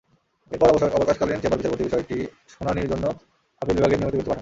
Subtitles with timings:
[0.51, 2.17] এরপর অবকাশকালীন চেম্বার বিচারপতি বিষয়টি
[2.53, 3.05] শুনানির জন্য
[3.61, 4.39] আপিল বিভাগের নিয়মিত বেঞ্চে পাঠান।